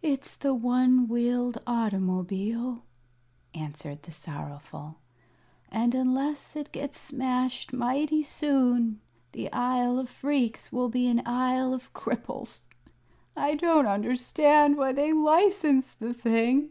[0.00, 2.86] "It's the one wheeled automobile,"
[3.52, 4.96] answered the Sorrowful,
[5.70, 9.02] "and unless it gets smashed mighty soon
[9.32, 12.62] the Isle of Phreex will be an Isle of Cripples.
[13.36, 16.70] I don't understand why they license the thing."